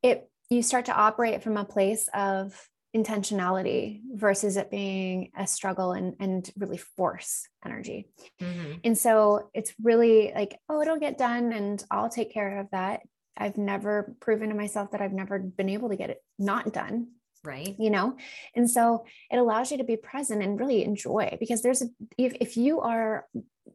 [0.02, 5.92] it you start to operate from a place of intentionality versus it being a struggle
[5.92, 8.08] and, and really force energy.
[8.40, 8.80] Mhm.
[8.84, 13.00] And so it's really like, oh, it'll get done and I'll take care of that.
[13.36, 17.08] I've never proven to myself that I've never been able to get it not done
[17.44, 17.76] right.
[17.78, 18.16] you know
[18.54, 21.86] and so it allows you to be present and really enjoy because there's a
[22.18, 23.26] if, if you are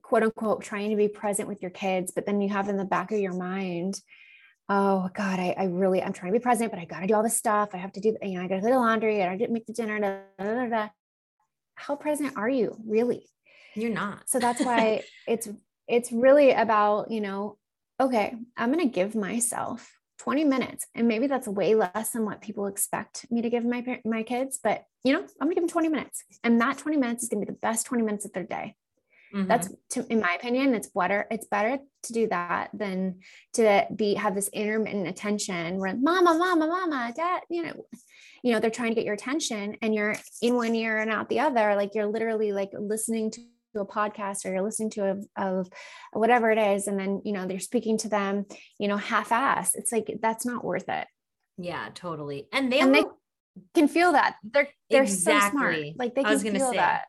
[0.01, 2.85] quote unquote trying to be present with your kids but then you have in the
[2.85, 3.99] back of your mind
[4.71, 7.23] oh god i, I really i'm trying to be present but i gotta do all
[7.23, 7.69] this stuff.
[7.73, 9.65] I have to do you know i gotta do the laundry and i didn't make
[9.65, 10.87] the dinner da, da, da,
[11.75, 13.27] how present are you really?
[13.75, 14.29] You're not.
[14.29, 15.49] so that's why it's
[15.87, 17.57] it's really about you know
[17.99, 22.41] okay i'm going to give myself 20 minutes and maybe that's way less than what
[22.41, 25.69] people expect me to give my my kids but you know i'm to give them
[25.69, 28.31] 20 minutes and that 20 minutes is going to be the best 20 minutes of
[28.31, 28.75] their day
[29.33, 29.47] Mhm.
[29.47, 33.19] that's to, in my opinion it's better it's better to do that than
[33.53, 37.73] to be have this intermittent attention where mama mama mama dad you know
[38.43, 41.29] you know they're trying to get your attention and you're in one ear and out
[41.29, 43.41] the other like you're literally like listening to
[43.75, 45.69] a podcast or you're listening to a, of
[46.11, 48.45] whatever it is and then you know they're speaking to them
[48.79, 51.07] you know half-ass it's like that's not worth it
[51.57, 52.47] yeah, totally.
[52.51, 53.03] And they, And they-
[53.75, 56.77] can feel that they're they're so smart like they I can was gonna feel say.
[56.77, 57.03] that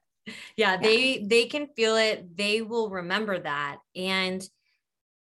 [0.57, 2.37] yeah, they they can feel it.
[2.37, 4.43] They will remember that, and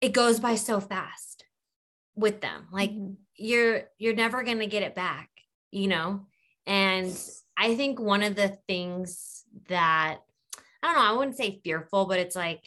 [0.01, 1.45] it goes by so fast
[2.15, 2.69] with them.
[2.71, 3.17] Like Mhm.
[3.37, 5.29] you're you're never going to get it back
[5.71, 6.25] you know
[6.67, 7.19] and
[7.57, 10.19] i think one of the things that
[10.83, 12.65] i don't know i wouldn't say fearful but it's like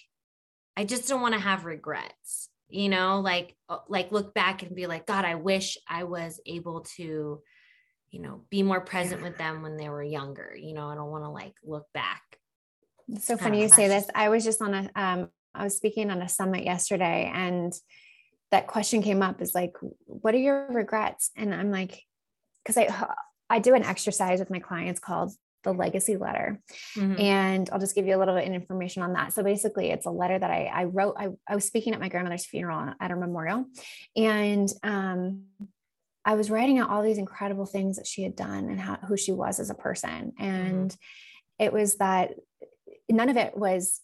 [0.77, 4.75] i just don't want to have regrets you know like uh, like look back and
[4.75, 7.41] be like god i wish i was able to
[8.11, 11.11] you know be more present with them when they were younger you know i don't
[11.11, 12.21] want to like look back
[13.09, 14.05] It's so funny you say this.
[14.13, 17.73] I was just on a, um, I was speaking on a summit yesterday and
[18.51, 19.73] that question came up is like,
[20.05, 21.31] what are your regrets?
[21.35, 22.03] And I'm like,
[22.65, 22.87] cause I,
[23.49, 25.31] I do an exercise with my clients called
[25.63, 26.61] the legacy letter.
[26.95, 27.19] Mhm.
[27.19, 29.33] And I'll just give you a little bit of information on that.
[29.33, 32.09] So basically it's a letter that I, I wrote, I, I was speaking at my
[32.09, 33.65] grandmother's funeral at her memorial
[34.15, 35.45] and, um,
[36.25, 39.17] I was writing out all these incredible things that she had done and how, who
[39.17, 40.33] she was as a person.
[40.39, 40.43] Mm-hmm.
[40.43, 40.97] And
[41.57, 42.33] it was that
[43.09, 44.01] none of it was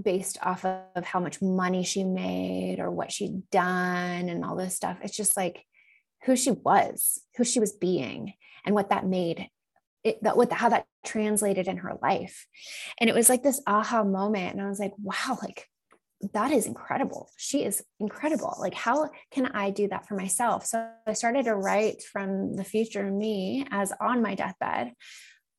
[0.00, 4.74] based off of how much money she made or what she'd done and all this
[4.74, 4.98] stuff.
[5.02, 5.64] It's just like
[6.24, 8.32] who she was, who she was being,
[8.64, 9.48] and what that made
[10.04, 12.46] it, that what how that translated in her life
[12.98, 15.68] and it was like this aha moment and i was like wow like
[16.32, 17.28] that is incredible.
[17.36, 18.56] She is incredible.
[18.58, 20.66] Like how can i do that for myself?
[20.66, 24.92] So i started to write from the future me as on my deathbed.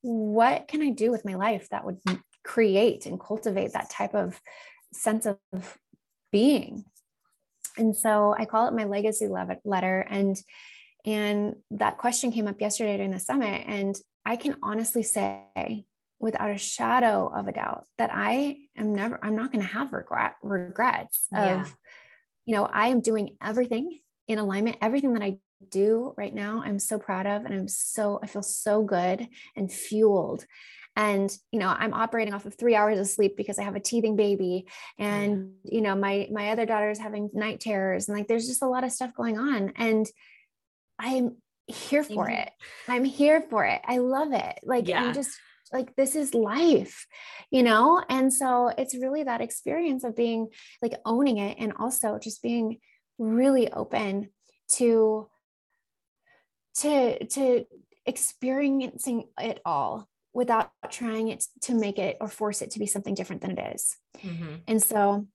[0.02, 2.00] What can i do with my life that would
[2.44, 4.40] create and cultivate that type of
[4.94, 5.38] sense of
[6.32, 6.86] being?
[7.78, 10.38] And so i call it my legacy letter and
[11.06, 13.96] and that question came up yesterday during the summit and
[14.26, 15.86] I can honestly say
[16.24, 19.92] without a shadow of a doubt that I am never, I'm not going to have
[19.92, 21.64] regret, regrets yeah.
[21.64, 21.76] of,
[22.46, 26.80] you know, I am doing everything in alignment, everything that I do right now, I'm
[26.80, 30.46] so proud of, and I'm so, I feel so good and fueled.
[30.96, 33.82] And, you know, I'm operating off of three hours of sleep because I have a
[33.82, 38.30] teething baby and, you know, my, my other daughter is having night terrors and like,
[38.30, 39.74] there's just a lot of stuff going on.
[39.76, 40.08] And
[40.98, 41.36] I'm
[41.68, 42.50] here for it.
[42.88, 43.82] I'm here for it.
[43.84, 44.60] I love it.
[44.64, 45.04] Like yeah.
[45.04, 45.38] I'm just
[45.72, 47.08] like this is life,
[47.52, 48.04] you know?
[48.10, 50.50] And so it's really that experience of being
[50.82, 52.80] like owning it and also just being
[53.18, 54.30] really open
[54.74, 55.30] to
[56.76, 57.66] to to
[58.06, 63.14] experiencing it all without trying it to make it or force it to be something
[63.14, 63.96] different than it is.
[64.18, 64.56] Mm-hmm.
[64.68, 65.28] And so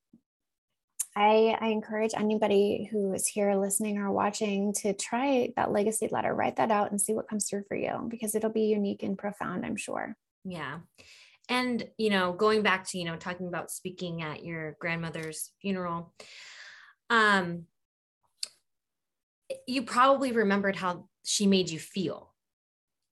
[1.16, 6.34] I, I encourage anybody who is here listening or watching to try that legacy letter,
[6.34, 9.18] write that out and see what comes through for you because it'll be unique and
[9.18, 10.16] profound, I'm sure.
[10.44, 10.78] Yeah.
[11.48, 16.14] And, you know, going back to, you know, talking about speaking at your grandmother's funeral,
[17.10, 17.64] um,
[19.66, 22.34] you probably remembered how she made you feel.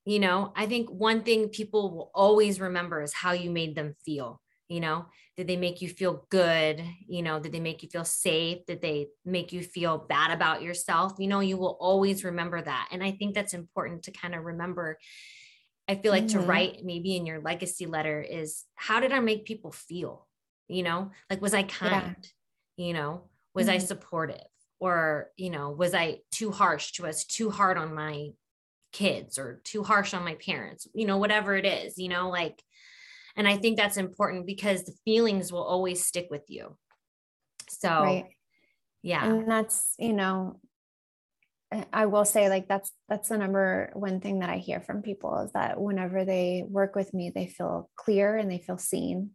[0.05, 3.97] You know, I think one thing people will always remember is how you made them
[4.05, 5.07] feel you know
[5.37, 6.83] did they make you feel good?
[7.07, 8.65] You know did they make you feel safe?
[8.67, 11.15] Did they make you feel bad about yourself?
[11.19, 12.89] You know you will always remember that.
[12.91, 14.99] And i think that's important to kind of remember
[15.89, 16.41] i feel like mm-hmm.
[16.41, 20.27] to write maybe in your legacy letter is how did i make people feel?
[20.69, 22.17] You know like was i kind?
[22.77, 22.87] Yeah.
[22.87, 23.23] you know
[23.55, 23.75] was mm-hmm.
[23.75, 24.49] i supportive?
[24.81, 28.31] Or you know was i too harsh to us too hard on my
[28.93, 30.89] kids or too harsh on my parents?
[30.95, 32.63] You know whatever it is you know like
[33.37, 36.77] and I think that's important because the feelings will always stick with you.
[37.69, 38.27] So, right.
[39.03, 39.27] yeah.
[39.27, 40.61] And that's, you know,
[41.93, 45.41] I will say like that's that's the number one thing that I hear from people
[45.41, 49.31] is that whenever they work with me, they feel clear and they feel seen.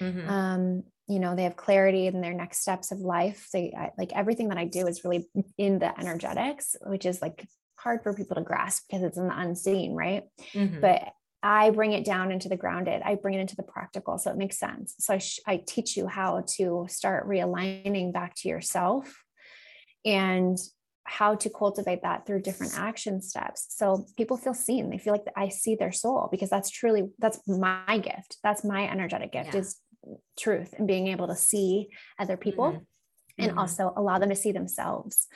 [0.00, 0.28] Mm-hmm.
[0.28, 3.48] Um, you know, they have clarity in their next steps of life.
[3.52, 7.46] They I, like everything that I do is really in the energetics, which is like
[7.76, 10.22] hard for people to grasp because it's in the unseen, right?
[10.54, 10.80] Mm-hmm.
[10.80, 11.08] But
[11.42, 13.02] I bring it down into the grounded.
[13.04, 14.18] I bring it into the practical.
[14.18, 14.94] So it makes sense.
[14.98, 19.22] So I, sh- I teach you how to start realigning back to yourself
[20.04, 20.56] and
[21.04, 23.66] how to cultivate that through different action steps.
[23.70, 24.88] So people feel seen.
[24.88, 28.38] They feel like I see their soul because that's truly, that's my gift.
[28.44, 29.60] That's my energetic gift yeah.
[29.60, 29.80] is
[30.38, 32.82] truth and being able to see other people mm-hmm.
[33.38, 33.58] and mm-hmm.
[33.58, 35.26] also allow them to see themselves.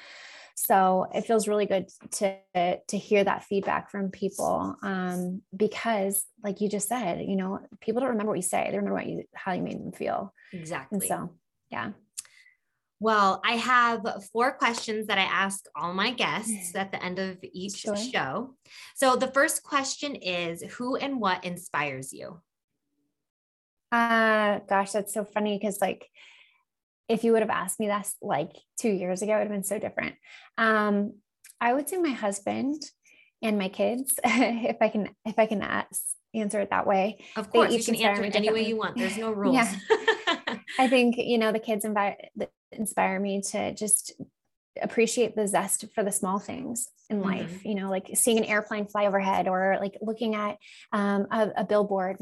[0.58, 6.62] So it feels really good to to hear that feedback from people um, because, like
[6.62, 9.24] you just said, you know, people don't remember what you say; they remember what you
[9.34, 10.32] how you made them feel.
[10.54, 10.96] Exactly.
[10.96, 11.34] And so,
[11.70, 11.90] yeah.
[13.00, 17.36] Well, I have four questions that I ask all my guests at the end of
[17.42, 17.94] each sure.
[17.94, 18.54] show.
[18.94, 22.40] So the first question is Who and what inspires you?
[23.92, 26.08] Uh gosh, that's so funny because like
[27.08, 29.62] if you would have asked me that like two years ago, it would have been
[29.64, 30.16] so different.
[30.58, 31.14] Um,
[31.60, 32.82] I would say my husband
[33.42, 36.02] and my kids, if I can, if I can ask,
[36.34, 37.18] answer it that way.
[37.36, 38.96] Of course, you can answer it any way you want.
[38.96, 39.54] There's no rules.
[39.54, 39.74] yeah.
[40.78, 42.16] I think you know the kids invite
[42.72, 44.12] inspire me to just
[44.82, 47.28] appreciate the zest for the small things in mm-hmm.
[47.28, 50.56] life you know like seeing an airplane fly overhead or like looking at
[50.92, 52.16] um, a, a, billboard.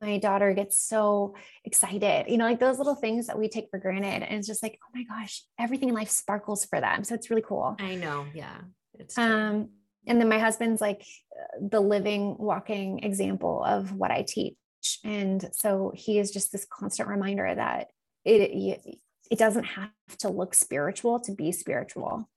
[0.00, 1.34] My daughter gets so
[1.64, 4.62] excited you know like those little things that we take for granted and it's just
[4.62, 7.04] like oh my gosh everything in life sparkles for them.
[7.04, 7.76] So it's really cool.
[7.78, 8.26] I know.
[8.34, 8.58] Yeah.
[8.98, 9.70] It's um
[10.06, 11.04] and then my husband's like
[11.60, 14.56] the living walking example of what i teach.
[15.04, 17.88] And so he is just this constant reminder that
[18.24, 18.98] it
[19.30, 22.28] it doesn't have to look spiritual to be spiritual.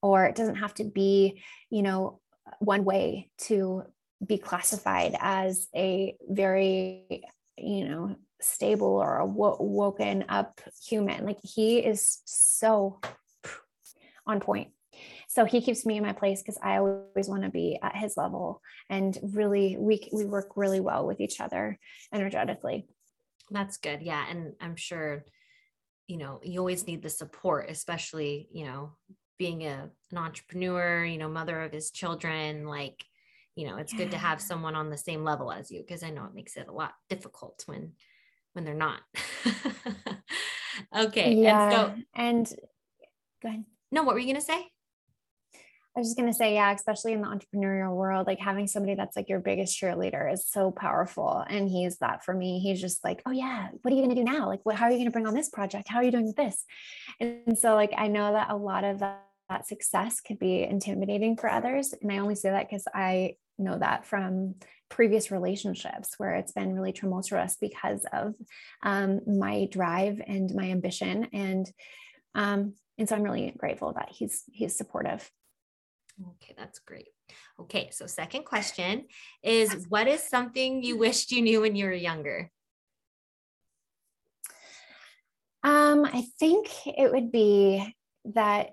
[0.00, 2.20] Or it doesn't have to be you know
[2.60, 3.82] one way to
[4.24, 7.24] be classified as a very
[7.56, 11.24] you know stable or a woken up human.
[11.24, 13.00] Like he is so
[14.26, 14.68] on point.
[15.28, 18.16] So he keeps me in my place because i always want to be at his
[18.16, 18.62] level.
[18.88, 21.78] And really we we work really well with each other
[22.12, 22.86] energetically.
[23.50, 24.02] That's good.
[24.02, 24.24] Yeah.
[24.28, 25.24] And i'm sure
[26.08, 28.92] you know you always need the support especially you know
[29.38, 33.04] being a, an entrepreneur you know mother of his children like
[33.58, 33.98] you know, it's yeah.
[33.98, 36.56] good to have someone on the same level as you because I know it makes
[36.56, 37.90] it a lot difficult when
[38.52, 39.00] when they're not.
[40.96, 41.34] okay.
[41.34, 41.90] Yeah.
[42.14, 42.60] And, so, and
[43.42, 43.64] go ahead.
[43.90, 44.64] No, what were you gonna say?
[45.98, 48.94] I was just going to say, yeah, especially in the entrepreneurial world, like having somebody
[48.94, 51.44] that's like your biggest cheerleader is so powerful.
[51.50, 52.60] And he's that for me.
[52.60, 54.46] He's just like, oh, yeah, what are you going to do now?
[54.46, 55.88] Like, what, how are you going to bring on this project?
[55.88, 56.64] How are you doing with this?
[57.18, 61.36] And so, like, I know that a lot of that, that success could be intimidating
[61.36, 61.92] for others.
[62.00, 64.54] And I only say that because I know that from
[64.88, 68.34] previous relationships where it's been really tumultuous because of
[68.84, 71.26] um, my drive and my ambition.
[71.32, 71.68] And,
[72.36, 75.28] um, and so I'm really grateful that he's, he's supportive.
[76.20, 77.08] Okay, that's great.
[77.60, 79.04] Okay, so second question
[79.42, 82.50] is what is something you wished you knew when you were younger?
[85.62, 87.94] Um, I think it would be
[88.34, 88.70] that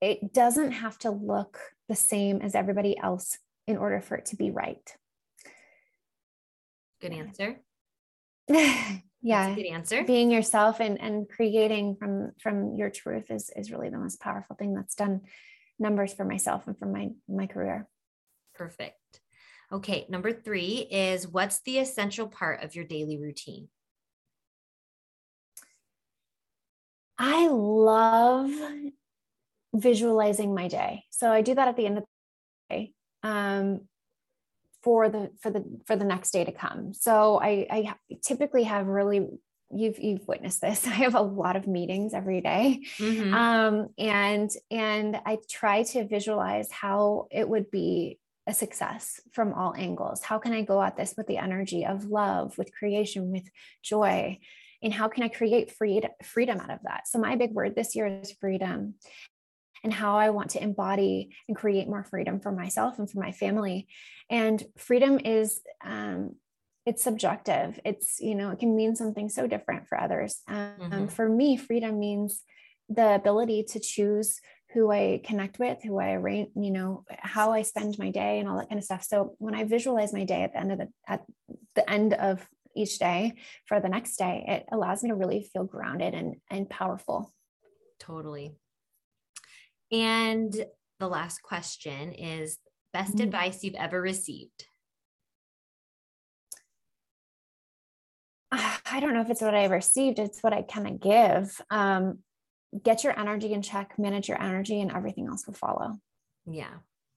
[0.00, 1.58] it doesn't have to look
[1.88, 4.96] the same as everybody else in order for it to be right.
[7.00, 7.60] Good answer.
[9.22, 13.88] yeah good answer being yourself and and creating from from your truth is is really
[13.88, 15.20] the most powerful thing that's done
[15.82, 17.88] numbers for myself and for my my career.
[18.54, 18.96] Perfect.
[19.72, 23.68] Okay, number 3 is what's the essential part of your daily routine?
[27.18, 28.50] I love
[29.74, 31.04] visualizing my day.
[31.10, 32.04] So I do that at the end of
[32.68, 32.94] the day.
[33.22, 33.82] Um,
[34.82, 36.92] for the for the for the next day to come.
[36.92, 39.28] So I, I typically have really
[39.74, 40.86] you've you've witnessed this.
[40.86, 42.82] I have a lot of meetings every day.
[42.98, 43.34] Mm-hmm.
[43.34, 49.74] Um, and and I try to visualize how it would be a success from all
[49.76, 50.22] angles.
[50.22, 53.48] How can I go at this with the energy of love, with creation, with
[53.82, 54.38] joy?
[54.82, 57.06] And how can I create freedom, freedom out of that?
[57.06, 58.94] So, my big word this year is freedom
[59.84, 63.32] and how I want to embody and create more freedom for myself and for my
[63.32, 63.88] family.
[64.30, 66.36] And freedom is um,
[66.84, 67.78] it's subjective.
[67.84, 70.40] It's you know it can mean something so different for others.
[70.48, 71.06] Um, mm-hmm.
[71.06, 72.42] for me freedom means
[72.88, 74.40] the ability to choose
[74.74, 78.48] who i connect with who i arrange you know how i spend my day and
[78.48, 79.04] all that kind of stuff.
[79.04, 81.22] So when i visualize my day at the end of the at
[81.74, 83.34] the end of each day
[83.66, 87.32] for the next day it allows me to really feel grounded and and powerful.
[88.00, 88.56] Totally.
[89.92, 90.52] And
[90.98, 92.58] the last question is
[92.92, 93.24] best mm-hmm.
[93.24, 94.66] advice you've ever received
[98.92, 101.58] I don't know if it's what I received, it's what I kind of give.
[101.70, 102.18] Um,
[102.84, 105.98] get your energy in check, manage your energy, and everything else will follow.
[106.46, 106.74] Yeah,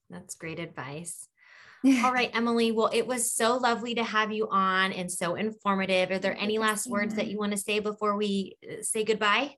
[0.10, 1.28] that's great advice.
[2.04, 2.72] All right, Emily.
[2.72, 6.12] Well, it was so lovely to have you on and so informative.
[6.12, 9.56] Are there any last words that you want to say before we uh, say goodbye?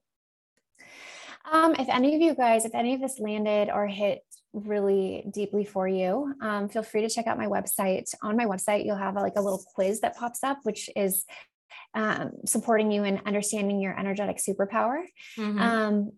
[1.50, 5.66] Um, if any of you guys, if any of this landed or hit really deeply
[5.66, 8.14] for you, um, feel free to check out my website.
[8.24, 11.24] On my website, you'll have a, like a little quiz that pops up, which is
[11.98, 15.00] um, supporting you in understanding your energetic superpower.
[15.36, 15.60] Mm-hmm.
[15.60, 16.12] Um,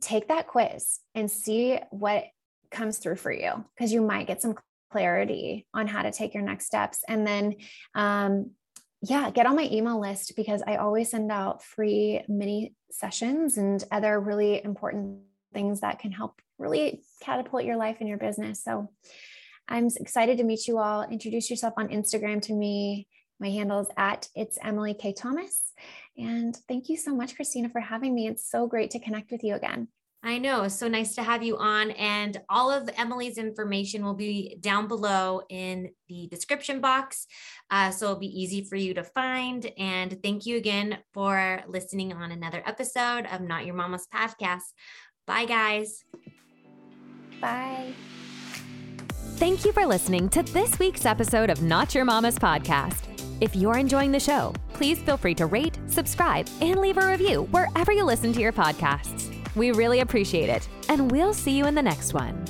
[0.00, 2.24] take that quiz and see what
[2.70, 4.54] comes through for you because you might get some
[4.92, 7.00] clarity on how to take your next steps.
[7.08, 7.56] And then,
[7.96, 8.52] um,
[9.02, 13.82] yeah, get on my email list because I always send out free mini sessions and
[13.90, 15.18] other really important
[15.52, 18.62] things that can help really catapult your life and your business.
[18.62, 18.88] So
[19.66, 21.02] I'm excited to meet you all.
[21.02, 23.08] Introduce yourself on Instagram to me.
[23.40, 25.12] My handle is at it's Emily K.
[25.12, 25.72] Thomas.
[26.16, 28.26] And thank you so much, Christina, for having me.
[28.26, 29.88] It's so great to connect with you again.
[30.22, 30.66] I know.
[30.66, 31.92] So nice to have you on.
[31.92, 37.26] And all of Emily's information will be down below in the description box.
[37.70, 39.70] Uh, so it'll be easy for you to find.
[39.78, 44.64] And thank you again for listening on another episode of Not Your Mama's Podcast.
[45.26, 46.04] Bye, guys.
[47.40, 47.92] Bye.
[49.36, 53.07] Thank you for listening to this week's episode of Not Your Mama's Podcast.
[53.40, 57.42] If you're enjoying the show, please feel free to rate, subscribe, and leave a review
[57.52, 59.32] wherever you listen to your podcasts.
[59.54, 62.44] We really appreciate it, and we'll see you in the next one.